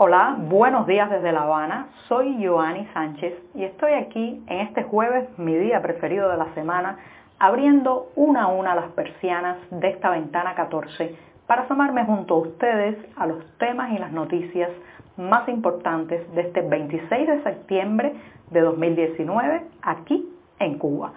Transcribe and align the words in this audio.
Hola, 0.00 0.36
buenos 0.38 0.86
días 0.86 1.10
desde 1.10 1.32
La 1.32 1.42
Habana. 1.42 1.88
Soy 2.06 2.38
Joanny 2.40 2.86
Sánchez 2.94 3.34
y 3.56 3.64
estoy 3.64 3.94
aquí 3.94 4.40
en 4.46 4.60
este 4.60 4.84
jueves, 4.84 5.28
mi 5.40 5.56
día 5.56 5.82
preferido 5.82 6.30
de 6.30 6.36
la 6.36 6.54
semana, 6.54 6.98
abriendo 7.40 8.12
una 8.14 8.44
a 8.44 8.46
una 8.46 8.76
las 8.76 8.92
persianas 8.92 9.56
de 9.72 9.88
esta 9.88 10.10
ventana 10.10 10.54
14 10.54 11.16
para 11.48 11.62
asomarme 11.62 12.04
junto 12.04 12.34
a 12.34 12.38
ustedes 12.38 12.96
a 13.16 13.26
los 13.26 13.44
temas 13.58 13.90
y 13.90 13.98
las 13.98 14.12
noticias 14.12 14.70
más 15.16 15.48
importantes 15.48 16.32
de 16.32 16.42
este 16.42 16.60
26 16.60 17.26
de 17.26 17.42
septiembre 17.42 18.14
de 18.52 18.60
2019 18.60 19.66
aquí 19.82 20.28
en 20.60 20.78
Cuba. 20.78 21.12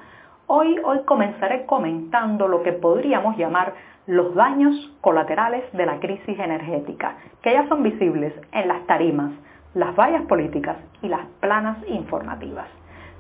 Hoy, 0.54 0.78
hoy 0.84 1.00
comenzaré 1.06 1.66
comentando 1.66 2.50
lo 2.50 2.62
que 2.62 2.74
podríamos 2.74 3.38
llamar 3.38 3.74
los 4.06 4.36
daños 4.36 4.76
colaterales 5.00 5.64
de 5.72 5.86
la 5.86 6.02
crisis 6.02 6.38
energética, 6.38 7.16
que 7.42 7.54
ya 7.54 7.70
son 7.70 7.84
visibles 7.84 8.34
en 8.52 8.68
las 8.68 8.86
tarimas, 8.86 9.32
las 9.74 9.96
vallas 9.96 10.24
políticas 10.24 10.76
y 11.02 11.08
las 11.08 11.26
planas 11.40 11.78
informativas. 11.88 12.68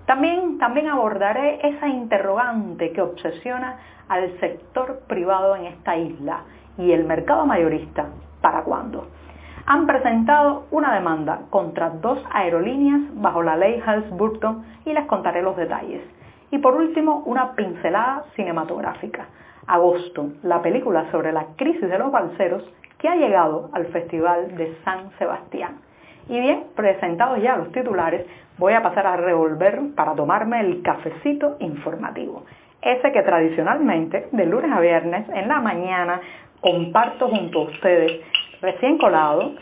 También, 0.06 0.60
abordaré 0.92 1.66
esa 1.66 1.88
interrogante 1.88 2.92
que 2.92 3.02
obsesiona 3.02 3.78
al 4.10 4.38
sector 4.42 5.00
privado 5.08 5.56
en 5.56 5.68
esta 5.68 5.96
isla 5.96 6.42
y 6.78 6.92
el 6.92 7.06
mercado 7.06 7.46
mayorista, 7.46 8.08
¿para 8.42 8.64
cuándo? 8.64 9.08
Han 9.68 9.88
presentado 9.88 10.66
una 10.70 10.94
demanda 10.96 11.44
contra 11.50 11.92
dos 11.92 12.22
aerolíneas 12.34 13.04
bajo 13.14 13.42
la 13.42 13.56
ley 13.56 13.82
Helms-Burton 13.88 14.66
y 14.84 14.92
les 14.92 15.06
contaré 15.06 15.42
los 15.42 15.56
detalles. 15.56 16.02
Y 16.52 16.58
por 16.58 16.76
último, 16.76 17.24
una 17.26 17.54
pincelada 17.56 18.26
cinematográfica. 18.36 19.26
Agosto, 19.68 20.32
la 20.44 20.62
película 20.62 21.10
sobre 21.12 21.32
la 21.32 21.46
crisis 21.56 21.90
de 21.90 21.98
los 21.98 22.12
balseros 22.12 22.64
que 23.00 23.08
ha 23.08 23.16
llegado 23.16 23.70
al 23.74 23.88
Festival 23.88 24.56
de 24.58 24.76
San 24.84 25.12
Sebastián. 25.18 25.80
Y 26.28 26.40
bien, 26.40 26.66
presentados 26.76 27.42
ya 27.42 27.56
los 27.56 27.72
titulares, 27.72 28.26
voy 28.58 28.74
a 28.74 28.84
pasar 28.84 29.08
a 29.08 29.18
revolver 29.18 29.80
para 29.96 30.14
tomarme 30.14 30.60
el 30.60 30.82
cafecito 30.82 31.56
informativo. 31.60 32.44
Ese 32.82 33.12
que 33.12 33.22
tradicionalmente, 33.22 34.28
de 34.32 34.46
lunes 34.46 34.72
a 34.72 34.80
viernes, 34.80 35.28
en 35.30 35.48
la 35.48 35.62
mañana, 35.62 36.20
comparto 36.60 37.28
junto 37.28 37.60
a 37.60 37.64
ustedes, 37.64 38.22
recién 38.62 38.98
colado, 38.98 39.54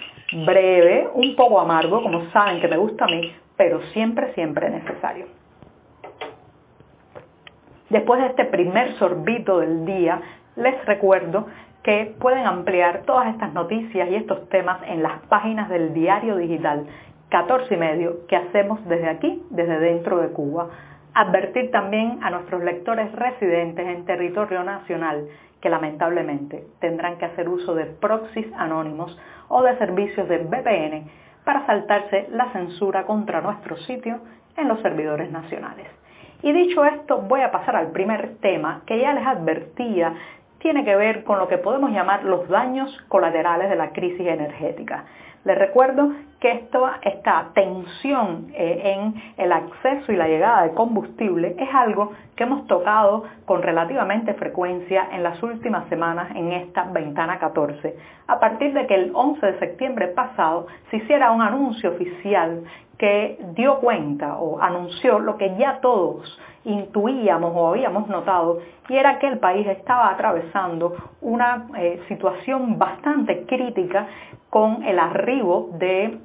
breve, 0.45 1.07
un 1.13 1.35
poco 1.35 1.59
amargo, 1.59 2.01
como 2.01 2.29
saben 2.31 2.59
que 2.61 2.67
me 2.67 2.77
gusta 2.77 3.05
a 3.05 3.07
mí, 3.07 3.33
pero 3.55 3.81
siempre, 3.93 4.33
siempre 4.33 4.69
necesario. 4.69 5.38
Después 7.89 8.21
de 8.21 8.27
este 8.27 8.45
primer 8.45 8.93
sorbito 8.97 9.59
del 9.59 9.85
día, 9.85 10.21
les 10.55 10.85
recuerdo 10.85 11.47
que 11.81 12.15
pueden 12.19 12.45
ampliar 12.45 13.01
todas 13.05 13.29
estas 13.29 13.51
noticias 13.53 14.09
y 14.09 14.15
estos 14.15 14.47
temas 14.49 14.79
en 14.85 15.01
las 15.01 15.21
páginas 15.27 15.69
del 15.69 15.93
diario 15.93 16.35
digital 16.35 16.85
14 17.29 17.73
y 17.73 17.77
medio 17.77 18.27
que 18.27 18.35
hacemos 18.35 18.83
desde 18.87 19.09
aquí, 19.09 19.43
desde 19.49 19.79
dentro 19.79 20.19
de 20.19 20.29
Cuba. 20.29 20.69
Advertir 21.13 21.71
también 21.71 22.19
a 22.21 22.29
nuestros 22.29 22.63
lectores 22.63 23.11
residentes 23.13 23.87
en 23.87 24.05
territorio 24.05 24.63
nacional 24.63 25.27
que 25.59 25.69
lamentablemente 25.69 26.65
tendrán 26.79 27.17
que 27.17 27.25
hacer 27.25 27.49
uso 27.49 27.73
de 27.73 27.85
proxies 27.85 28.47
anónimos 28.55 29.17
o 29.47 29.63
de 29.63 29.77
servicios 29.77 30.27
de 30.29 30.37
VPN 30.37 31.09
para 31.43 31.65
saltarse 31.65 32.27
la 32.31 32.51
censura 32.51 33.05
contra 33.05 33.41
nuestro 33.41 33.77
sitio 33.77 34.19
en 34.57 34.67
los 34.67 34.79
servidores 34.81 35.31
nacionales. 35.31 35.98
Y 36.41 36.51
dicho 36.53 36.85
esto, 36.85 37.21
voy 37.21 37.41
a 37.41 37.51
pasar 37.51 37.75
al 37.75 37.91
primer 37.91 38.37
tema 38.37 38.81
que 38.85 38.99
ya 38.99 39.13
les 39.13 39.25
advertía, 39.25 40.13
tiene 40.59 40.85
que 40.85 40.95
ver 40.95 41.23
con 41.23 41.39
lo 41.39 41.47
que 41.47 41.57
podemos 41.57 41.91
llamar 41.91 42.23
los 42.23 42.47
daños 42.47 42.97
colaterales 43.07 43.69
de 43.69 43.75
la 43.75 43.91
crisis 43.91 44.27
energética. 44.27 45.05
Les 45.45 45.57
recuerdo 45.57 46.11
que 46.39 46.67
esta 47.03 47.49
tensión 47.53 48.47
eh, 48.53 48.95
en 48.95 49.13
el 49.37 49.51
acceso 49.51 50.11
y 50.11 50.15
la 50.15 50.27
llegada 50.27 50.63
de 50.63 50.73
combustible 50.73 51.55
es 51.57 51.69
algo 51.73 52.11
que 52.35 52.43
hemos 52.43 52.67
tocado 52.67 53.23
con 53.45 53.61
relativamente 53.61 54.33
frecuencia 54.33 55.07
en 55.11 55.23
las 55.23 55.41
últimas 55.43 55.87
semanas 55.89 56.29
en 56.35 56.51
esta 56.51 56.83
ventana 56.83 57.39
14, 57.39 57.95
a 58.27 58.39
partir 58.39 58.73
de 58.73 58.87
que 58.87 58.95
el 58.95 59.11
11 59.13 59.45
de 59.45 59.59
septiembre 59.59 60.07
pasado 60.07 60.67
se 60.91 60.97
hiciera 60.97 61.31
un 61.31 61.41
anuncio 61.41 61.91
oficial 61.91 62.63
que 62.97 63.39
dio 63.55 63.79
cuenta 63.79 64.37
o 64.37 64.61
anunció 64.61 65.19
lo 65.19 65.37
que 65.37 65.55
ya 65.57 65.79
todos 65.79 66.37
intuíamos 66.65 67.53
o 67.55 67.69
habíamos 67.69 68.07
notado 68.09 68.59
y 68.89 68.95
era 68.95 69.19
que 69.19 69.27
el 69.27 69.39
país 69.39 69.65
estaba 69.67 70.09
atravesando 70.09 70.95
una 71.21 71.67
eh, 71.77 72.01
situación 72.09 72.77
bastante 72.77 73.45
crítica 73.45 74.07
con 74.49 74.83
el 74.83 74.99
arribo 74.99 75.69
de 75.73 76.19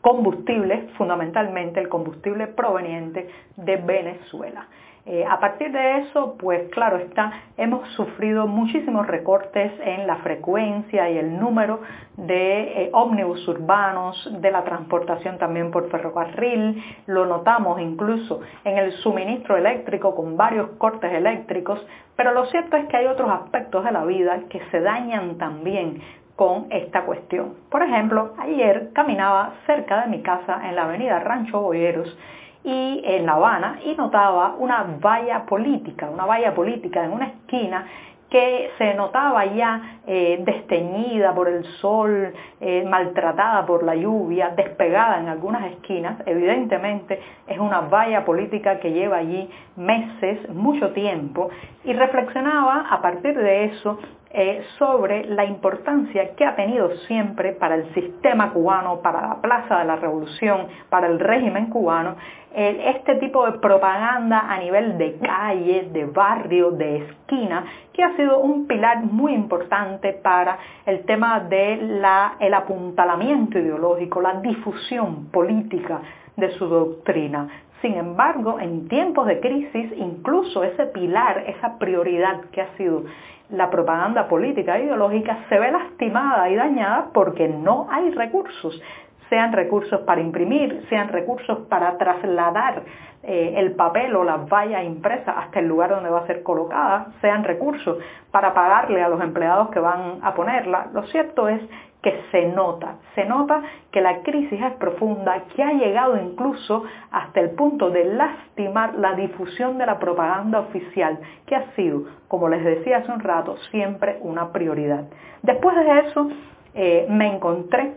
combustibles, 0.00 0.90
fundamentalmente 0.98 1.80
el 1.80 1.88
combustible 1.88 2.46
proveniente 2.48 3.28
de 3.56 3.76
Venezuela. 3.76 4.68
Eh, 5.06 5.22
a 5.28 5.38
partir 5.38 5.70
de 5.70 5.98
eso, 5.98 6.34
pues 6.38 6.70
claro 6.70 6.96
está, 6.96 7.30
hemos 7.58 7.86
sufrido 7.90 8.46
muchísimos 8.46 9.06
recortes 9.06 9.70
en 9.84 10.06
la 10.06 10.16
frecuencia 10.16 11.10
y 11.10 11.18
el 11.18 11.38
número 11.38 11.80
de 12.16 12.84
eh, 12.84 12.90
ómnibus 12.94 13.46
urbanos, 13.46 14.30
de 14.40 14.50
la 14.50 14.64
transportación 14.64 15.36
también 15.36 15.70
por 15.70 15.90
ferrocarril, 15.90 16.82
lo 17.06 17.26
notamos 17.26 17.82
incluso 17.82 18.40
en 18.64 18.78
el 18.78 18.92
suministro 18.92 19.58
eléctrico 19.58 20.14
con 20.14 20.38
varios 20.38 20.70
cortes 20.78 21.12
eléctricos, 21.12 21.86
pero 22.16 22.32
lo 22.32 22.46
cierto 22.46 22.78
es 22.78 22.86
que 22.86 22.96
hay 22.96 23.06
otros 23.06 23.30
aspectos 23.30 23.84
de 23.84 23.92
la 23.92 24.06
vida 24.06 24.40
que 24.48 24.62
se 24.70 24.80
dañan 24.80 25.36
también 25.36 26.00
con 26.36 26.66
esta 26.70 27.02
cuestión. 27.02 27.54
Por 27.70 27.82
ejemplo, 27.82 28.34
ayer 28.38 28.90
caminaba 28.92 29.54
cerca 29.66 30.02
de 30.02 30.08
mi 30.08 30.22
casa 30.22 30.68
en 30.68 30.76
la 30.76 30.84
avenida 30.84 31.20
Rancho 31.20 31.60
Boyeros 31.60 32.16
y 32.64 33.02
en 33.04 33.26
La 33.26 33.34
Habana 33.34 33.78
y 33.84 33.94
notaba 33.94 34.56
una 34.58 34.86
valla 35.00 35.44
política, 35.46 36.10
una 36.10 36.26
valla 36.26 36.54
política 36.54 37.04
en 37.04 37.12
una 37.12 37.26
esquina 37.26 37.86
que 38.30 38.70
se 38.78 38.94
notaba 38.94 39.44
ya 39.44 40.00
eh, 40.08 40.42
desteñida 40.44 41.32
por 41.32 41.46
el 41.46 41.64
sol, 41.80 42.32
eh, 42.60 42.84
maltratada 42.84 43.64
por 43.64 43.84
la 43.84 43.94
lluvia, 43.94 44.48
despegada 44.56 45.20
en 45.20 45.28
algunas 45.28 45.70
esquinas. 45.70 46.20
Evidentemente 46.26 47.20
es 47.46 47.58
una 47.60 47.82
valla 47.82 48.24
política 48.24 48.80
que 48.80 48.90
lleva 48.90 49.18
allí 49.18 49.48
meses, 49.76 50.48
mucho 50.48 50.90
tiempo, 50.92 51.48
y 51.84 51.92
reflexionaba 51.92 52.86
a 52.90 53.00
partir 53.00 53.38
de 53.38 53.66
eso 53.66 54.00
eh, 54.36 54.64
sobre 54.78 55.26
la 55.26 55.44
importancia 55.44 56.34
que 56.34 56.44
ha 56.44 56.56
tenido 56.56 56.90
siempre 57.06 57.52
para 57.52 57.76
el 57.76 57.94
sistema 57.94 58.52
cubano, 58.52 59.00
para 59.00 59.20
la 59.28 59.40
Plaza 59.40 59.78
de 59.78 59.84
la 59.84 59.94
Revolución, 59.94 60.66
para 60.90 61.06
el 61.06 61.20
régimen 61.20 61.70
cubano, 61.70 62.16
este 62.56 63.16
tipo 63.16 63.44
de 63.46 63.58
propaganda 63.58 64.40
a 64.48 64.58
nivel 64.58 64.96
de 64.96 65.18
calle, 65.18 65.88
de 65.92 66.04
barrio, 66.06 66.70
de 66.70 66.98
esquina, 66.98 67.64
que 67.92 68.02
ha 68.02 68.14
sido 68.16 68.38
un 68.38 68.66
pilar 68.68 69.04
muy 69.04 69.34
importante 69.34 70.12
para 70.12 70.58
el 70.86 71.04
tema 71.04 71.40
del 71.40 72.04
el 72.38 72.54
apuntalamiento 72.54 73.58
ideológico, 73.58 74.20
la 74.20 74.40
difusión 74.40 75.26
política 75.32 76.00
de 76.36 76.50
su 76.52 76.66
doctrina. 76.66 77.48
Sin 77.84 77.96
embargo, 77.96 78.58
en 78.60 78.88
tiempos 78.88 79.26
de 79.26 79.40
crisis, 79.40 79.92
incluso 79.98 80.64
ese 80.64 80.86
pilar, 80.86 81.44
esa 81.48 81.78
prioridad 81.78 82.40
que 82.50 82.62
ha 82.62 82.74
sido 82.78 83.02
la 83.50 83.68
propaganda 83.68 84.26
política 84.26 84.78
e 84.78 84.84
ideológica 84.84 85.44
se 85.50 85.58
ve 85.58 85.70
lastimada 85.70 86.48
y 86.48 86.54
dañada 86.54 87.10
porque 87.12 87.46
no 87.46 87.86
hay 87.90 88.10
recursos, 88.12 88.80
sean 89.28 89.52
recursos 89.52 90.00
para 90.00 90.22
imprimir, 90.22 90.86
sean 90.88 91.08
recursos 91.08 91.58
para 91.68 91.98
trasladar 91.98 92.84
eh, 93.22 93.52
el 93.58 93.72
papel 93.72 94.16
o 94.16 94.24
la 94.24 94.38
valla 94.38 94.82
impresa 94.82 95.32
hasta 95.32 95.60
el 95.60 95.66
lugar 95.66 95.90
donde 95.90 96.08
va 96.08 96.20
a 96.20 96.26
ser 96.26 96.42
colocada, 96.42 97.08
sean 97.20 97.44
recursos 97.44 97.98
para 98.30 98.54
pagarle 98.54 99.02
a 99.02 99.10
los 99.10 99.20
empleados 99.20 99.68
que 99.68 99.80
van 99.80 100.20
a 100.22 100.32
ponerla. 100.32 100.86
Lo 100.94 101.02
cierto 101.08 101.50
es 101.50 101.60
que 102.04 102.20
se 102.30 102.48
nota, 102.48 102.96
se 103.14 103.24
nota 103.24 103.62
que 103.90 104.02
la 104.02 104.20
crisis 104.22 104.60
es 104.62 104.72
profunda, 104.74 105.44
que 105.56 105.62
ha 105.62 105.72
llegado 105.72 106.20
incluso 106.20 106.84
hasta 107.10 107.40
el 107.40 107.52
punto 107.52 107.88
de 107.88 108.04
lastimar 108.04 108.94
la 108.96 109.14
difusión 109.14 109.78
de 109.78 109.86
la 109.86 109.98
propaganda 109.98 110.60
oficial, 110.60 111.18
que 111.46 111.56
ha 111.56 111.74
sido, 111.76 112.02
como 112.28 112.50
les 112.50 112.62
decía 112.62 112.98
hace 112.98 113.10
un 113.10 113.20
rato, 113.20 113.56
siempre 113.70 114.18
una 114.20 114.52
prioridad. 114.52 115.04
Después 115.40 115.74
de 115.76 115.98
eso, 116.00 116.28
eh, 116.74 117.06
me 117.08 117.34
encontré 117.34 117.94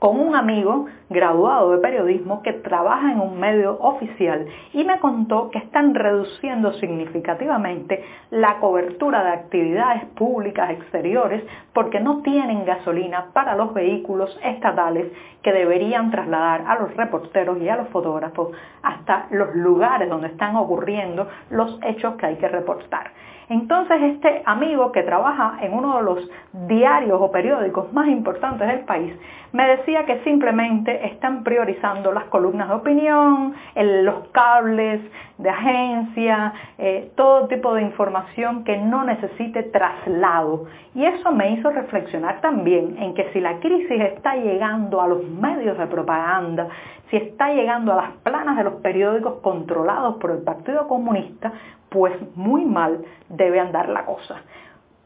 con 0.00 0.18
un 0.18 0.34
amigo 0.34 0.86
graduado 1.10 1.72
de 1.72 1.78
periodismo 1.78 2.42
que 2.42 2.54
trabaja 2.54 3.12
en 3.12 3.20
un 3.20 3.38
medio 3.38 3.78
oficial 3.80 4.46
y 4.72 4.82
me 4.82 4.98
contó 4.98 5.50
que 5.50 5.58
están 5.58 5.94
reduciendo 5.94 6.72
significativamente 6.74 8.02
la 8.30 8.58
cobertura 8.60 9.22
de 9.22 9.30
actividades 9.30 10.06
públicas 10.16 10.70
exteriores 10.70 11.44
porque 11.74 12.00
no 12.00 12.22
tienen 12.22 12.64
gasolina 12.64 13.26
para 13.34 13.54
los 13.54 13.74
vehículos 13.74 14.36
estatales 14.42 15.12
que 15.42 15.52
deberían 15.52 16.10
trasladar 16.10 16.64
a 16.66 16.80
los 16.80 16.96
reporteros 16.96 17.60
y 17.60 17.68
a 17.68 17.76
los 17.76 17.88
fotógrafos 17.88 18.52
hasta 18.82 19.26
los 19.30 19.54
lugares 19.54 20.08
donde 20.08 20.28
están 20.28 20.56
ocurriendo 20.56 21.28
los 21.50 21.78
hechos 21.82 22.14
que 22.14 22.26
hay 22.26 22.36
que 22.36 22.48
reportar. 22.48 23.10
Entonces 23.50 24.00
este 24.00 24.42
amigo 24.46 24.92
que 24.92 25.02
trabaja 25.02 25.58
en 25.60 25.74
uno 25.74 25.96
de 25.96 26.02
los 26.04 26.30
diarios 26.68 27.18
o 27.20 27.32
periódicos 27.32 27.92
más 27.92 28.06
importantes 28.06 28.68
del 28.68 28.80
país 28.84 29.12
me 29.52 29.66
decía 29.66 29.89
que 30.06 30.20
simplemente 30.24 31.06
están 31.06 31.42
priorizando 31.42 32.12
las 32.12 32.24
columnas 32.24 32.68
de 32.68 32.74
opinión, 32.74 33.54
los 33.74 34.28
cables 34.28 35.00
de 35.38 35.50
agencia, 35.50 36.52
eh, 36.78 37.10
todo 37.16 37.48
tipo 37.48 37.74
de 37.74 37.82
información 37.82 38.62
que 38.64 38.76
no 38.76 39.04
necesite 39.04 39.64
traslado. 39.64 40.66
Y 40.94 41.04
eso 41.04 41.32
me 41.32 41.52
hizo 41.52 41.70
reflexionar 41.70 42.40
también 42.40 42.96
en 42.98 43.14
que 43.14 43.30
si 43.32 43.40
la 43.40 43.58
crisis 43.58 44.00
está 44.00 44.36
llegando 44.36 45.00
a 45.00 45.08
los 45.08 45.24
medios 45.24 45.76
de 45.76 45.86
propaganda, 45.86 46.68
si 47.10 47.16
está 47.16 47.52
llegando 47.52 47.92
a 47.92 47.96
las 47.96 48.10
planas 48.22 48.56
de 48.56 48.64
los 48.64 48.74
periódicos 48.74 49.40
controlados 49.42 50.16
por 50.16 50.30
el 50.30 50.42
Partido 50.42 50.86
Comunista, 50.86 51.52
pues 51.88 52.14
muy 52.36 52.64
mal 52.64 53.04
debe 53.28 53.58
andar 53.58 53.88
la 53.88 54.04
cosa. 54.06 54.36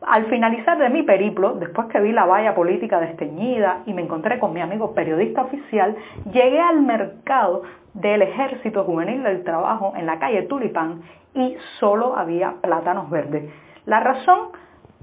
Al 0.06 0.26
finalizar 0.26 0.78
de 0.78 0.90
mi 0.90 1.02
periplo, 1.02 1.54
después 1.54 1.88
que 1.88 2.00
vi 2.00 2.12
la 2.12 2.26
valla 2.26 2.54
política 2.54 3.00
desteñida 3.00 3.82
y 3.86 3.94
me 3.94 4.02
encontré 4.02 4.38
con 4.38 4.52
mi 4.52 4.60
amigo 4.60 4.94
periodista 4.94 5.42
oficial, 5.42 5.96
llegué 6.30 6.60
al 6.60 6.82
mercado 6.82 7.62
del 7.94 8.22
Ejército 8.22 8.84
Juvenil 8.84 9.22
del 9.22 9.44
Trabajo 9.44 9.94
en 9.96 10.06
la 10.06 10.18
calle 10.18 10.42
Tulipán 10.42 11.02
y 11.34 11.56
solo 11.78 12.16
había 12.16 12.54
plátanos 12.60 13.08
verdes. 13.08 13.50
La 13.86 14.00
razón 14.00 14.50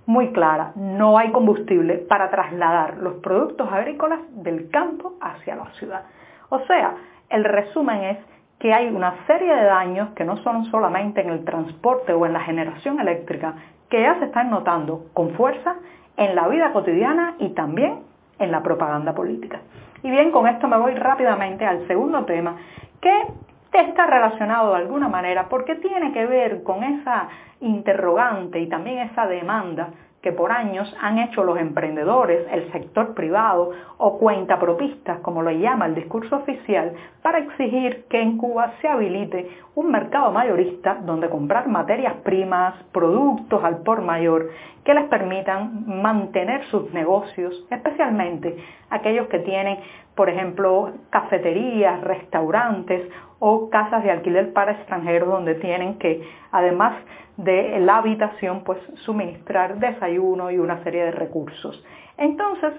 muy 0.06 0.32
clara, 0.32 0.74
no 0.76 1.18
hay 1.18 1.32
combustible 1.32 1.98
para 1.98 2.30
trasladar 2.30 2.98
los 2.98 3.16
productos 3.16 3.72
agrícolas 3.72 4.20
del 4.32 4.70
campo 4.70 5.14
hacia 5.22 5.56
la 5.56 5.66
ciudad. 5.74 6.04
O 6.50 6.60
sea, 6.66 6.96
el 7.30 7.44
resumen 7.44 8.04
es 8.04 8.18
que 8.62 8.72
hay 8.72 8.90
una 8.90 9.26
serie 9.26 9.56
de 9.56 9.64
daños 9.64 10.10
que 10.12 10.24
no 10.24 10.38
son 10.38 10.66
solamente 10.66 11.22
en 11.22 11.32
el 11.32 11.44
transporte 11.44 12.14
o 12.14 12.28
en 12.28 12.34
la 12.34 12.42
generación 12.42 13.00
eléctrica, 13.00 13.56
que 13.90 14.04
ya 14.04 14.20
se 14.20 14.26
están 14.26 14.52
notando 14.52 15.06
con 15.14 15.32
fuerza 15.32 15.78
en 16.16 16.36
la 16.36 16.48
vida 16.48 16.72
cotidiana 16.72 17.34
y 17.40 17.50
también 17.50 18.02
en 18.38 18.52
la 18.52 18.62
propaganda 18.62 19.16
política. 19.16 19.62
Y 20.04 20.12
bien, 20.12 20.30
con 20.30 20.48
esto 20.48 20.68
me 20.68 20.78
voy 20.78 20.94
rápidamente 20.94 21.66
al 21.66 21.88
segundo 21.88 22.24
tema, 22.26 22.56
que 23.02 23.12
está 23.74 24.06
relacionado 24.06 24.70
de 24.72 24.78
alguna 24.78 25.08
manera 25.08 25.50
porque 25.50 25.76
tiene 25.76 26.12
que 26.12 26.28
ver 26.28 26.62
con 26.62 26.84
esa 26.84 27.30
interrogante 27.62 28.60
y 28.60 28.70
también 28.70 29.00
esa 29.00 29.26
demanda 29.26 29.90
que 30.22 30.32
por 30.32 30.52
años 30.52 30.96
han 31.02 31.18
hecho 31.18 31.44
los 31.44 31.58
emprendedores, 31.58 32.46
el 32.52 32.72
sector 32.72 33.14
privado 33.16 33.72
o 33.98 34.20
cuentapropistas, 34.20 35.20
como 35.20 35.42
lo 35.42 35.52
llama 35.52 35.88
el 35.88 35.96
discurso 35.96 36.38
oficial, 36.38 36.94
para 37.24 37.40
exigir 37.40 38.06
que 38.10 38.22
en 38.22 38.38
Cuba 38.38 38.74
se 38.82 38.88
habilite 38.88 39.50
un 39.74 39.92
mercado 39.92 40.32
mayorista 40.32 41.00
donde 41.06 41.30
comprar 41.30 41.68
materias 41.68 42.14
primas, 42.24 42.76
productos 42.92 43.64
al 43.64 43.78
por 43.78 44.02
mayor 44.02 44.50
que 44.84 44.94
les 44.94 45.06
permitan 45.06 45.86
mantener 46.02 46.66
sus 46.66 46.92
negocios, 46.94 47.66
especialmente 47.70 48.58
aquellos 48.90 49.28
que 49.28 49.40
tienen, 49.40 49.80
por 50.16 50.30
ejemplo, 50.30 50.92
cafeterías, 51.10 52.02
restaurantes 52.02 53.10
o 53.40 53.70
casas 53.70 54.04
de 54.04 54.12
alquiler 54.12 54.54
para 54.54 54.74
extranjeros 54.74 55.30
donde 55.30 55.56
tienen 55.56 55.98
que, 55.98 56.22
además 56.52 56.94
de 57.44 57.80
la 57.80 57.98
habitación, 57.98 58.64
pues 58.64 58.80
suministrar 59.06 59.78
desayuno 59.80 60.52
y 60.52 60.58
una 60.58 60.84
serie 60.84 61.06
de 61.06 61.12
recursos. 61.12 61.84
Entonces, 62.18 62.74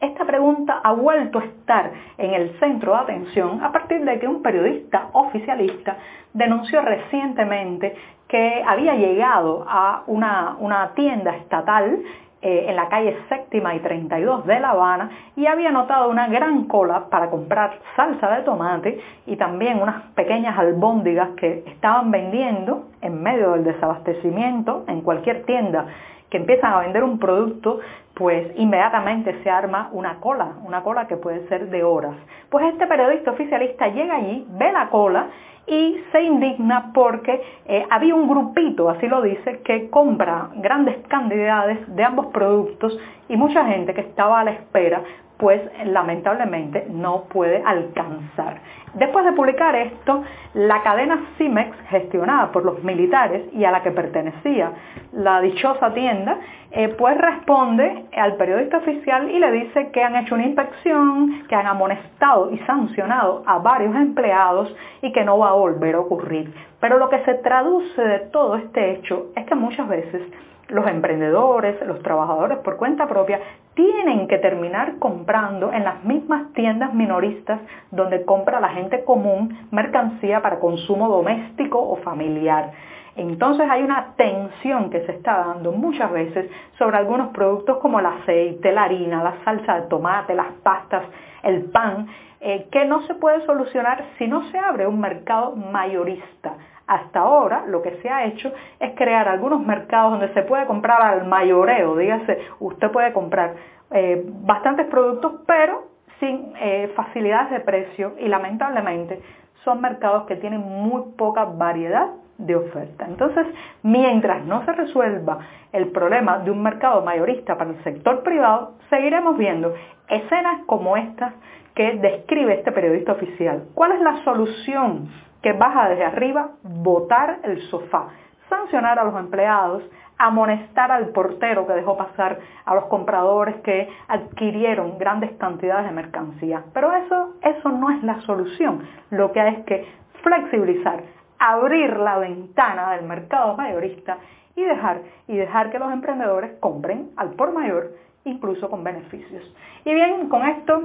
esta 0.00 0.24
pregunta 0.24 0.80
ha 0.82 0.92
vuelto 0.92 1.38
a 1.38 1.44
estar 1.44 1.90
en 2.18 2.34
el 2.34 2.58
centro 2.58 2.92
de 2.92 2.98
atención 2.98 3.62
a 3.62 3.72
partir 3.72 4.04
de 4.04 4.18
que 4.18 4.28
un 4.28 4.42
periodista 4.42 5.08
oficialista 5.12 5.96
denunció 6.32 6.82
recientemente 6.82 7.94
que 8.28 8.62
había 8.66 8.94
llegado 8.94 9.64
a 9.68 10.02
una, 10.06 10.56
una 10.58 10.92
tienda 10.94 11.36
estatal 11.36 12.02
eh, 12.46 12.66
en 12.68 12.76
la 12.76 12.90
calle 12.90 13.16
séptima 13.30 13.74
y 13.74 13.78
32 13.78 14.44
de 14.44 14.60
La 14.60 14.72
Habana 14.72 15.08
y 15.34 15.46
había 15.46 15.70
notado 15.70 16.10
una 16.10 16.28
gran 16.28 16.64
cola 16.64 17.06
para 17.08 17.30
comprar 17.30 17.78
salsa 17.96 18.30
de 18.36 18.42
tomate 18.42 19.00
y 19.26 19.36
también 19.36 19.80
unas 19.80 20.02
pequeñas 20.14 20.58
albóndigas 20.58 21.30
que 21.38 21.64
estaban 21.66 22.10
vendiendo 22.10 22.90
en 23.00 23.22
medio 23.22 23.52
del 23.52 23.64
desabastecimiento 23.64 24.84
en 24.88 25.00
cualquier 25.00 25.46
tienda 25.46 25.86
que 26.34 26.38
empiezan 26.38 26.72
a 26.72 26.80
vender 26.80 27.04
un 27.04 27.20
producto, 27.20 27.78
pues 28.12 28.50
inmediatamente 28.56 29.40
se 29.44 29.50
arma 29.50 29.88
una 29.92 30.18
cola, 30.18 30.54
una 30.64 30.82
cola 30.82 31.06
que 31.06 31.16
puede 31.16 31.46
ser 31.46 31.70
de 31.70 31.84
horas. 31.84 32.16
Pues 32.50 32.66
este 32.72 32.88
periodista 32.88 33.30
oficialista 33.30 33.86
llega 33.86 34.16
allí, 34.16 34.44
ve 34.50 34.72
la 34.72 34.88
cola 34.88 35.28
y 35.68 35.96
se 36.10 36.22
indigna 36.22 36.90
porque 36.92 37.40
eh, 37.66 37.86
había 37.88 38.16
un 38.16 38.28
grupito, 38.28 38.90
así 38.90 39.06
lo 39.06 39.22
dice, 39.22 39.60
que 39.62 39.88
compra 39.90 40.48
grandes 40.56 40.96
cantidades 41.06 41.78
de 41.94 42.02
ambos 42.02 42.26
productos 42.26 42.98
y 43.28 43.36
mucha 43.36 43.64
gente 43.66 43.94
que 43.94 44.00
estaba 44.00 44.40
a 44.40 44.44
la 44.44 44.50
espera 44.50 45.04
pues 45.38 45.60
lamentablemente 45.84 46.86
no 46.90 47.24
puede 47.24 47.62
alcanzar. 47.64 48.60
Después 48.94 49.24
de 49.24 49.32
publicar 49.32 49.74
esto, 49.74 50.22
la 50.54 50.82
cadena 50.82 51.20
Cimex, 51.36 51.76
gestionada 51.88 52.52
por 52.52 52.64
los 52.64 52.84
militares 52.84 53.42
y 53.52 53.64
a 53.64 53.72
la 53.72 53.82
que 53.82 53.90
pertenecía 53.90 54.70
la 55.12 55.40
dichosa 55.40 55.92
tienda, 55.92 56.38
eh, 56.70 56.88
pues 56.96 57.18
responde 57.18 58.04
al 58.16 58.36
periodista 58.36 58.78
oficial 58.78 59.30
y 59.30 59.40
le 59.40 59.50
dice 59.50 59.90
que 59.90 60.02
han 60.02 60.14
hecho 60.14 60.36
una 60.36 60.46
inspección, 60.46 61.42
que 61.48 61.56
han 61.56 61.66
amonestado 61.66 62.52
y 62.52 62.58
sancionado 62.58 63.42
a 63.46 63.58
varios 63.58 63.96
empleados 63.96 64.74
y 65.02 65.12
que 65.12 65.24
no 65.24 65.38
va 65.38 65.50
a 65.50 65.54
volver 65.54 65.96
a 65.96 66.00
ocurrir. 66.00 66.54
Pero 66.78 66.98
lo 66.98 67.08
que 67.08 67.18
se 67.24 67.34
traduce 67.34 68.00
de 68.00 68.20
todo 68.30 68.54
este 68.56 68.92
hecho 68.92 69.26
es 69.34 69.44
que 69.46 69.56
muchas 69.56 69.88
veces 69.88 70.22
los 70.68 70.86
emprendedores, 70.86 71.84
los 71.86 72.02
trabajadores 72.02 72.58
por 72.58 72.76
cuenta 72.76 73.06
propia, 73.06 73.40
tienen 73.74 74.28
que 74.28 74.38
terminar 74.38 74.98
comprando 74.98 75.72
en 75.72 75.84
las 75.84 76.04
mismas 76.04 76.52
tiendas 76.52 76.94
minoristas 76.94 77.60
donde 77.90 78.24
compra 78.24 78.60
la 78.60 78.70
gente 78.70 79.04
común 79.04 79.66
mercancía 79.70 80.42
para 80.42 80.60
consumo 80.60 81.08
doméstico 81.08 81.80
o 81.80 81.96
familiar. 81.96 82.72
Entonces 83.16 83.68
hay 83.70 83.82
una 83.82 84.14
tensión 84.16 84.90
que 84.90 85.04
se 85.06 85.12
está 85.12 85.38
dando 85.46 85.72
muchas 85.72 86.10
veces 86.10 86.50
sobre 86.78 86.96
algunos 86.96 87.28
productos 87.28 87.78
como 87.78 88.00
el 88.00 88.06
aceite, 88.06 88.72
la 88.72 88.84
harina, 88.84 89.22
la 89.22 89.36
salsa 89.44 89.80
de 89.80 89.88
tomate, 89.88 90.34
las 90.34 90.52
pastas, 90.62 91.04
el 91.42 91.64
pan, 91.70 92.08
eh, 92.40 92.66
que 92.72 92.84
no 92.84 93.02
se 93.02 93.14
puede 93.14 93.44
solucionar 93.46 94.04
si 94.18 94.26
no 94.26 94.50
se 94.50 94.58
abre 94.58 94.86
un 94.86 95.00
mercado 95.00 95.54
mayorista 95.54 96.56
hasta 96.86 97.20
ahora 97.20 97.64
lo 97.66 97.82
que 97.82 97.96
se 98.02 98.10
ha 98.10 98.24
hecho 98.24 98.52
es 98.78 98.92
crear 98.94 99.28
algunos 99.28 99.60
mercados 99.64 100.12
donde 100.12 100.32
se 100.34 100.42
puede 100.42 100.66
comprar 100.66 101.02
al 101.02 101.26
mayoreo, 101.26 101.96
dígase, 101.96 102.38
usted 102.60 102.90
puede 102.90 103.12
comprar 103.12 103.54
eh, 103.90 104.24
bastantes 104.42 104.86
productos 104.86 105.40
pero 105.46 105.88
sin 106.20 106.52
eh, 106.60 106.92
facilidades 106.94 107.50
de 107.50 107.60
precio 107.60 108.14
y 108.18 108.28
lamentablemente 108.28 109.20
son 109.64 109.80
mercados 109.80 110.24
que 110.26 110.36
tienen 110.36 110.60
muy 110.60 111.12
poca 111.16 111.44
variedad 111.44 112.08
de 112.38 112.56
oferta. 112.56 113.06
Entonces, 113.06 113.46
mientras 113.82 114.44
no 114.44 114.64
se 114.64 114.72
resuelva 114.72 115.38
el 115.72 115.88
problema 115.88 116.38
de 116.38 116.50
un 116.50 116.62
mercado 116.62 117.02
mayorista 117.02 117.56
para 117.56 117.70
el 117.70 117.82
sector 117.84 118.22
privado, 118.22 118.74
seguiremos 118.90 119.38
viendo 119.38 119.74
escenas 120.08 120.62
como 120.66 120.96
estas 120.96 121.32
que 121.74 121.92
describe 121.96 122.54
este 122.54 122.72
periodista 122.72 123.12
oficial. 123.12 123.64
¿Cuál 123.74 123.92
es 123.92 124.00
la 124.00 124.22
solución 124.24 125.08
que 125.44 125.52
baja 125.52 125.90
desde 125.90 126.06
arriba, 126.06 126.52
botar 126.62 127.40
el 127.42 127.60
sofá, 127.68 128.06
sancionar 128.48 128.98
a 128.98 129.04
los 129.04 129.14
empleados, 129.14 129.82
amonestar 130.16 130.90
al 130.90 131.08
portero 131.08 131.66
que 131.66 131.74
dejó 131.74 131.98
pasar 131.98 132.38
a 132.64 132.74
los 132.74 132.86
compradores 132.86 133.56
que 133.56 133.90
adquirieron 134.08 134.96
grandes 134.96 135.32
cantidades 135.32 135.84
de 135.84 135.92
mercancía. 135.92 136.64
Pero 136.72 136.94
eso, 136.94 137.34
eso 137.42 137.68
no 137.68 137.90
es 137.90 138.02
la 138.02 138.22
solución. 138.22 138.88
Lo 139.10 139.32
que 139.32 139.40
hay 139.42 139.54
es 139.56 139.64
que 139.66 139.86
flexibilizar, 140.22 141.02
abrir 141.38 141.94
la 141.98 142.16
ventana 142.16 142.92
del 142.92 143.04
mercado 143.04 143.54
mayorista 143.54 144.16
y 144.56 144.62
dejar, 144.62 145.02
y 145.28 145.36
dejar 145.36 145.70
que 145.70 145.78
los 145.78 145.92
emprendedores 145.92 146.52
compren 146.58 147.10
al 147.16 147.32
por 147.32 147.52
mayor, 147.52 147.90
incluso 148.24 148.70
con 148.70 148.82
beneficios. 148.82 149.54
Y 149.84 149.92
bien, 149.92 150.30
con 150.30 150.46
esto 150.46 150.84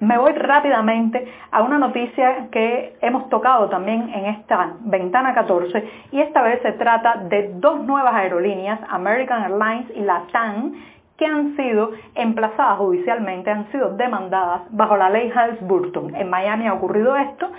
me 0.00 0.18
voy 0.18 0.32
rápidamente 0.32 1.26
a 1.50 1.62
una 1.62 1.78
noticia 1.78 2.48
que 2.50 2.96
hemos 3.00 3.28
tocado 3.28 3.68
también 3.68 4.10
en 4.14 4.26
esta 4.26 4.74
ventana 4.80 5.34
14 5.34 5.84
y 6.10 6.20
esta 6.20 6.42
vez 6.42 6.60
se 6.62 6.72
trata 6.72 7.16
de 7.28 7.52
dos 7.54 7.84
nuevas 7.84 8.14
aerolíneas, 8.14 8.80
American 8.88 9.44
Airlines 9.44 9.86
y 9.94 10.00
LATAM, 10.00 10.72
que 11.16 11.26
han 11.26 11.56
sido 11.56 11.92
emplazadas 12.14 12.78
judicialmente, 12.78 13.50
han 13.50 13.70
sido 13.70 13.96
demandadas 13.96 14.62
bajo 14.70 14.96
la 14.96 15.08
ley 15.08 15.30
Hals-Burton. 15.32 16.16
En 16.16 16.28
Miami 16.28 16.66
ha 16.66 16.74
ocurrido 16.74 17.16
esto, 17.16 17.50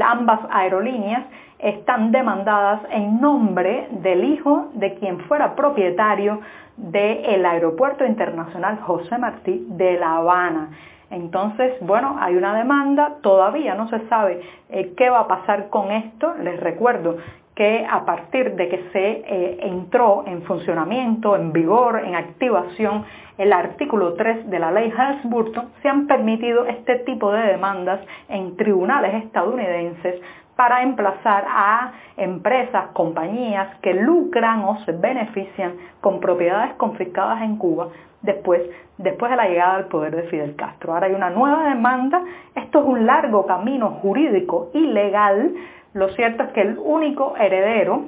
ambas 0.00 0.40
aerolíneas 0.50 1.24
están 1.58 2.10
demandadas 2.10 2.80
en 2.90 3.20
nombre 3.20 3.88
del 3.90 4.24
hijo 4.24 4.70
de 4.74 4.94
quien 4.94 5.20
fuera 5.20 5.54
propietario 5.54 6.40
del 6.76 7.44
Aeropuerto 7.46 8.04
Internacional 8.04 8.80
José 8.80 9.16
Martí 9.18 9.66
de 9.68 9.98
La 9.98 10.16
Habana. 10.16 10.70
Entonces, 11.12 11.74
bueno, 11.82 12.16
hay 12.18 12.36
una 12.36 12.56
demanda, 12.56 13.18
todavía 13.22 13.74
no 13.74 13.86
se 13.88 14.00
sabe 14.08 14.40
eh, 14.70 14.94
qué 14.96 15.10
va 15.10 15.20
a 15.20 15.28
pasar 15.28 15.68
con 15.68 15.92
esto. 15.92 16.34
Les 16.42 16.58
recuerdo 16.58 17.18
que 17.54 17.86
a 17.88 18.04
partir 18.06 18.54
de 18.54 18.68
que 18.68 18.88
se 18.92 19.10
eh, 19.26 19.58
entró 19.60 20.24
en 20.26 20.42
funcionamiento, 20.42 21.36
en 21.36 21.52
vigor, 21.52 22.02
en 22.02 22.14
activación 22.14 23.04
el 23.36 23.52
artículo 23.52 24.14
3 24.14 24.48
de 24.48 24.58
la 24.58 24.70
ley 24.70 24.90
Helms-Burton, 24.90 25.72
se 25.82 25.88
han 25.88 26.06
permitido 26.06 26.64
este 26.64 26.96
tipo 27.00 27.30
de 27.32 27.42
demandas 27.42 28.00
en 28.28 28.56
tribunales 28.56 29.24
estadounidenses 29.24 30.20
para 30.56 30.82
emplazar 30.82 31.44
a 31.48 31.92
empresas, 32.16 32.88
compañías 32.92 33.76
que 33.80 33.94
lucran 33.94 34.64
o 34.64 34.78
se 34.84 34.92
benefician 34.92 35.74
con 36.00 36.20
propiedades 36.20 36.74
confiscadas 36.74 37.42
en 37.42 37.56
Cuba 37.56 37.88
después, 38.22 38.62
después 38.98 39.30
de 39.30 39.36
la 39.36 39.48
llegada 39.48 39.76
al 39.76 39.86
poder 39.86 40.14
de 40.14 40.22
Fidel 40.24 40.56
Castro. 40.56 40.94
Ahora 40.94 41.06
hay 41.06 41.14
una 41.14 41.30
nueva 41.30 41.68
demanda, 41.68 42.22
esto 42.54 42.80
es 42.80 42.84
un 42.86 43.06
largo 43.06 43.46
camino 43.46 43.90
jurídico 44.02 44.70
y 44.72 44.86
legal, 44.86 45.52
lo 45.94 46.08
cierto 46.10 46.44
es 46.44 46.52
que 46.52 46.62
el 46.62 46.78
único 46.78 47.34
heredero, 47.36 48.04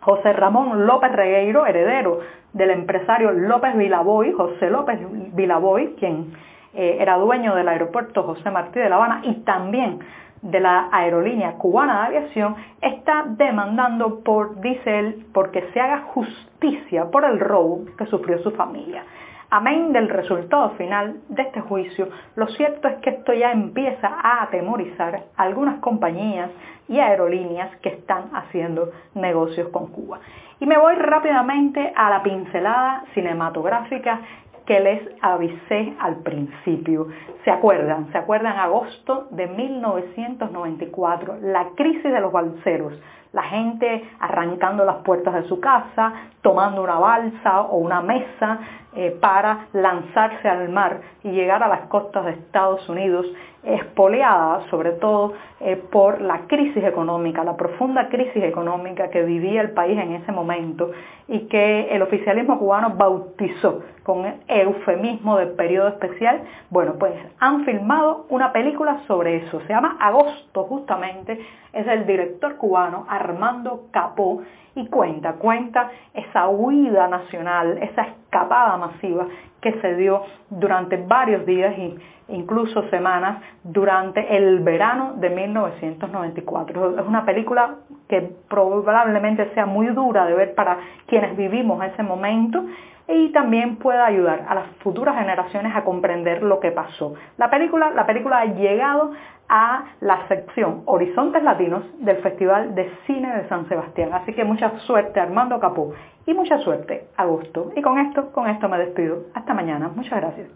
José 0.00 0.32
Ramón 0.32 0.86
López 0.86 1.12
Regueiro, 1.12 1.66
heredero 1.66 2.20
del 2.52 2.70
empresario 2.70 3.32
López 3.32 3.76
Vilaboy, 3.76 4.32
José 4.32 4.70
López 4.70 4.98
Vilaboy, 5.34 5.94
quien 5.98 6.32
eh, 6.74 6.98
era 7.00 7.16
dueño 7.16 7.54
del 7.54 7.68
aeropuerto 7.68 8.22
José 8.22 8.50
Martí 8.50 8.78
de 8.78 8.88
La 8.88 8.96
Habana 8.96 9.20
y 9.24 9.34
también 9.40 10.00
de 10.42 10.60
la 10.60 10.88
aerolínea 10.92 11.52
cubana 11.52 12.00
de 12.00 12.18
aviación, 12.18 12.56
está 12.80 13.24
demandando 13.26 14.20
por, 14.20 14.60
dice 14.60 14.98
él, 14.98 15.26
porque 15.32 15.62
se 15.72 15.80
haga 15.80 16.02
justicia 16.14 17.10
por 17.10 17.24
el 17.24 17.40
robo 17.40 17.84
que 17.96 18.06
sufrió 18.06 18.38
su 18.38 18.50
familia. 18.52 19.02
Amén 19.50 19.92
del 19.94 20.10
resultado 20.10 20.70
final 20.70 21.20
de 21.30 21.42
este 21.42 21.62
juicio, 21.62 22.08
lo 22.36 22.48
cierto 22.48 22.86
es 22.86 22.96
que 22.96 23.10
esto 23.10 23.32
ya 23.32 23.50
empieza 23.50 24.06
a 24.06 24.42
atemorizar 24.42 25.22
a 25.36 25.42
algunas 25.42 25.80
compañías 25.80 26.50
y 26.86 26.98
aerolíneas 26.98 27.74
que 27.78 27.88
están 27.88 28.24
haciendo 28.34 28.90
negocios 29.14 29.68
con 29.70 29.86
Cuba. 29.86 30.20
Y 30.60 30.66
me 30.66 30.76
voy 30.76 30.96
rápidamente 30.96 31.92
a 31.96 32.10
la 32.10 32.22
pincelada 32.22 33.04
cinematográfica 33.14 34.20
que 34.68 34.80
les 34.80 35.00
avisé 35.22 35.94
al 35.98 36.16
principio. 36.16 37.08
¿Se 37.42 37.50
acuerdan? 37.50 38.12
¿Se 38.12 38.18
acuerdan? 38.18 38.58
Agosto 38.58 39.28
de 39.30 39.46
1994, 39.46 41.38
la 41.40 41.70
crisis 41.74 42.04
de 42.04 42.20
los 42.20 42.30
balseros 42.30 42.92
la 43.32 43.42
gente 43.42 44.10
arrancando 44.20 44.84
las 44.84 44.96
puertas 45.04 45.34
de 45.34 45.48
su 45.48 45.60
casa, 45.60 46.12
tomando 46.40 46.82
una 46.82 46.98
balsa 46.98 47.60
o 47.62 47.76
una 47.76 48.00
mesa 48.00 48.58
eh, 48.94 49.16
para 49.20 49.66
lanzarse 49.74 50.48
al 50.48 50.70
mar 50.70 51.00
y 51.22 51.30
llegar 51.30 51.62
a 51.62 51.68
las 51.68 51.82
costas 51.88 52.24
de 52.24 52.32
Estados 52.32 52.88
Unidos, 52.88 53.26
espoleada 53.74 54.66
sobre 54.70 54.92
todo 54.92 55.34
eh, 55.60 55.76
por 55.76 56.20
la 56.20 56.46
crisis 56.46 56.82
económica, 56.82 57.44
la 57.44 57.56
profunda 57.56 58.08
crisis 58.08 58.42
económica 58.42 59.10
que 59.10 59.22
vivía 59.22 59.60
el 59.60 59.72
país 59.72 59.98
en 59.98 60.12
ese 60.12 60.32
momento 60.32 60.90
y 61.26 61.40
que 61.48 61.88
el 61.90 62.00
oficialismo 62.02 62.58
cubano 62.58 62.94
bautizó 62.96 63.82
con 64.02 64.24
el 64.24 64.34
eufemismo 64.48 65.36
del 65.36 65.50
periodo 65.50 65.88
especial. 65.88 66.42
Bueno, 66.70 66.94
pues 66.98 67.12
han 67.40 67.64
filmado 67.64 68.26
una 68.30 68.52
película 68.52 69.02
sobre 69.06 69.36
eso, 69.36 69.60
se 69.60 69.68
llama 69.68 69.98
Agosto 70.00 70.64
justamente, 70.64 71.38
es 71.72 71.86
el 71.86 72.06
director 72.06 72.56
cubano 72.56 73.04
Armando 73.08 73.88
Capó 73.90 74.42
y 74.74 74.86
cuenta, 74.86 75.34
cuenta 75.34 75.90
esa 76.14 76.48
huida 76.48 77.08
nacional, 77.08 77.78
esa 77.82 78.02
escapada 78.02 78.76
masiva 78.76 79.26
que 79.60 79.80
se 79.80 79.94
dio 79.96 80.22
durante 80.50 80.96
varios 80.96 81.44
días 81.46 81.74
e 81.78 81.96
incluso 82.28 82.88
semanas 82.90 83.42
durante 83.64 84.36
el 84.36 84.60
verano 84.60 85.14
de 85.16 85.30
1994. 85.30 87.00
Es 87.00 87.06
una 87.06 87.24
película 87.24 87.76
que 88.08 88.30
probablemente 88.48 89.50
sea 89.54 89.66
muy 89.66 89.86
dura 89.88 90.26
de 90.26 90.34
ver 90.34 90.54
para 90.54 90.78
quienes 91.06 91.36
vivimos 91.36 91.82
ese 91.84 92.02
momento 92.02 92.64
y 93.08 93.30
también 93.32 93.76
pueda 93.76 94.04
ayudar 94.04 94.44
a 94.48 94.54
las 94.54 94.66
futuras 94.82 95.16
generaciones 95.16 95.74
a 95.74 95.82
comprender 95.82 96.42
lo 96.42 96.60
que 96.60 96.70
pasó. 96.70 97.14
La 97.38 97.48
película, 97.48 97.90
la 97.90 98.06
película 98.06 98.40
ha 98.40 98.44
llegado 98.44 99.12
a 99.48 99.84
la 100.00 100.28
sección 100.28 100.82
Horizontes 100.84 101.42
Latinos 101.42 101.82
del 102.00 102.18
Festival 102.18 102.74
de 102.74 102.92
Cine 103.06 103.34
de 103.34 103.48
San 103.48 103.66
Sebastián. 103.68 104.10
Así 104.12 104.34
que 104.34 104.44
mucha 104.44 104.78
suerte 104.80 105.20
Armando 105.20 105.58
Capó 105.58 105.94
y 106.26 106.34
mucha 106.34 106.58
suerte 106.58 107.08
Agosto. 107.16 107.72
Y 107.74 107.80
con 107.80 107.98
esto, 107.98 108.30
con 108.32 108.48
esto 108.48 108.68
me 108.68 108.78
despido. 108.78 109.24
Hasta 109.34 109.54
mañana. 109.54 109.88
Muchas 109.88 110.20
gracias. 110.20 110.48